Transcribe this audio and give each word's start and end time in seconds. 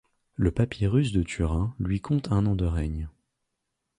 Le 0.33 0.49
papyrus 0.49 1.11
de 1.11 1.21
Turin 1.21 1.75
lui 1.79 2.01
compte 2.01 2.31
un 2.31 2.47
an 2.47 2.55
de 2.55 2.65
règne. 2.65 3.07